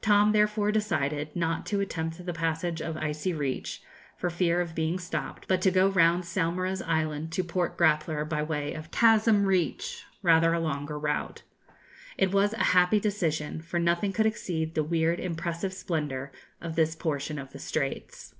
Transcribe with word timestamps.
Tom 0.00 0.30
therefore 0.30 0.70
decided 0.70 1.34
not 1.34 1.66
to 1.66 1.80
attempt 1.80 2.24
the 2.24 2.32
passage 2.32 2.80
of 2.80 2.96
Icy 2.96 3.32
Reach, 3.32 3.82
for 4.16 4.30
fear 4.30 4.60
of 4.60 4.76
being 4.76 4.96
stopped, 4.96 5.48
but 5.48 5.60
to 5.62 5.72
go 5.72 5.88
round 5.88 6.22
Saumarez 6.24 6.80
Island 6.86 7.32
to 7.32 7.42
Port 7.42 7.76
Grappler 7.76 8.24
by 8.24 8.44
way 8.44 8.72
of 8.74 8.92
Chasm 8.92 9.44
Reach, 9.44 10.04
rather 10.22 10.52
a 10.54 10.60
longer 10.60 10.96
route. 10.96 11.42
It 12.16 12.30
was 12.32 12.52
a 12.52 12.62
happy 12.76 13.00
decision; 13.00 13.60
for 13.60 13.80
nothing 13.80 14.12
could 14.12 14.24
exceed 14.26 14.76
the 14.76 14.84
weird 14.84 15.18
impressive 15.18 15.72
splendour 15.74 16.30
of 16.60 16.76
this 16.76 16.94
portion 16.94 17.36
of 17.36 17.50
the 17.50 17.58
Straits. 17.58 18.36